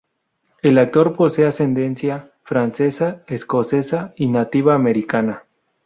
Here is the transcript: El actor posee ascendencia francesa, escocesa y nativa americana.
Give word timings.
El 0.63 0.79
actor 0.79 1.13
posee 1.13 1.45
ascendencia 1.45 2.31
francesa, 2.41 3.21
escocesa 3.27 4.13
y 4.15 4.29
nativa 4.29 4.73
americana. 4.73 5.43